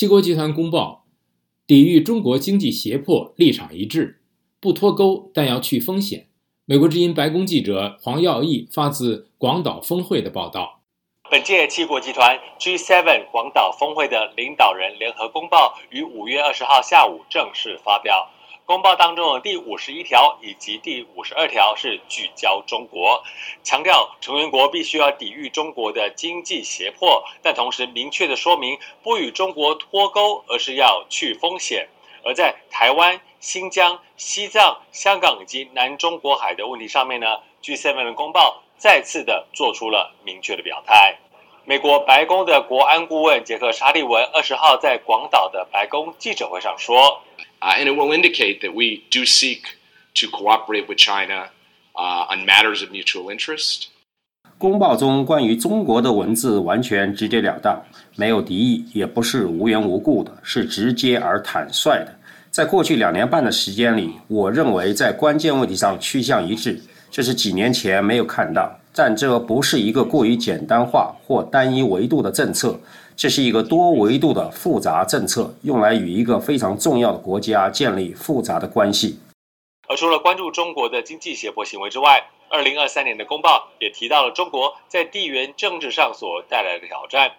[0.00, 1.04] 七国集团公报，
[1.66, 4.22] 抵御中国经济胁迫立场一致，
[4.58, 6.28] 不脱钩但要去风险。
[6.64, 10.80] 美国之音白宫记者黄耀义发自广岛峰会的报道。
[11.30, 18.30] 本届七国集团 G7 广岛峰会的领导人联合公报于五月二十号下午正式发表。
[18.70, 23.20] 公报当中的第五十一条以及第五十二条是聚焦中国，
[23.64, 31.88] 强调成员国必须要抵御中国的经济胁迫，但同时明确的说明不与中国脱钩，而是要去风险。
[32.24, 41.18] 而在台湾、新疆、西藏、香港以及南中国海的问题上面呢，G7 的公报再次的做出了明确的表态。
[41.64, 47.20] 美国白宫的国安顾问杰克沙利文二十号在广岛的白宫记者会上说。
[47.62, 49.76] Uh, and it will indicate that we do seek
[50.14, 51.50] to cooperate with China
[51.94, 53.88] uh, on matters of mutual interest.
[54.56, 57.82] 公报中关于中国的文字完全直截了当，
[58.16, 62.18] 没有敌意，也不是无缘无故的，是直接而坦率的。
[62.50, 68.79] 在过去两年半的时间里，我认为在关键问题上趋向一致，这是几年前没有看到。
[68.94, 72.78] 但这不是一个过于简单化或单一维度的政策。
[73.16, 79.18] 这是一个多维度的复杂政策，用来与一个非常重要的国家建立复杂的关系。
[79.88, 87.32] 而除了关注中国的经济胁迫行为之外，二零二三年的公报也提到了中国在地缘政治上所带来的挑战。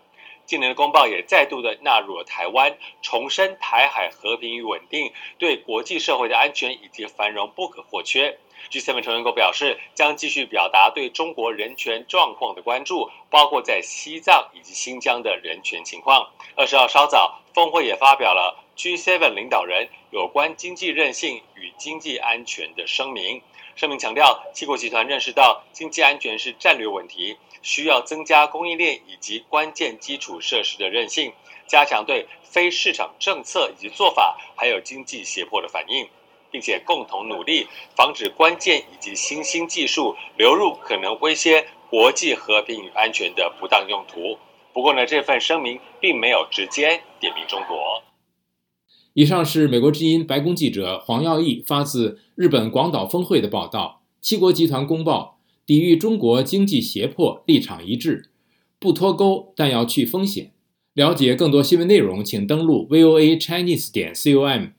[0.52, 8.38] 今年的公报也再度的纳入了台湾，重申台海和平与稳定对国际社会的安全以及繁荣不可或缺。
[8.70, 16.30] G7 成员国表示，将继续表达对中国人权状况的关注，包括在西藏以及新疆的人权情况。
[16.58, 23.40] 二十号稍早，峰会也发表了 G7 领导人有关经济韧性与经济安全的声明。
[23.76, 31.32] 声明强调，七国集团认识到经济安全是战略问题，需要增加供应链以及关键基础设施的韧性，
[31.68, 36.10] 加强对非市场政策以及做法，还有经济胁迫的反应。
[36.50, 44.40] 并且共同努力，防止关键以及新兴技术流入可能威胁国际和平与安全的不当用途。
[44.74, 47.91] 不过呢，这份声明并没有直接点名中国。
[49.14, 54.02] 以上是美国之音白宫记者黄耀毅发自日本广岛峰会的报道。
[54.22, 58.30] 七国集团公报，抵御中国经济胁迫立场一致，
[58.80, 60.52] 不脱钩但要去风险。
[60.94, 64.72] 了解更多新闻内容，请登录 VOA Chinese 点 com。